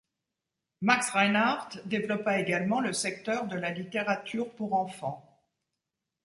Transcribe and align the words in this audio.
Max 0.81 1.11
Reinhardt 1.11 1.77
développa 1.87 2.39
également 2.39 2.81
le 2.81 2.91
secteur 2.91 3.45
de 3.45 3.55
la 3.55 3.69
littérature 3.69 4.49
pour 4.55 4.73
enfants. 4.73 5.23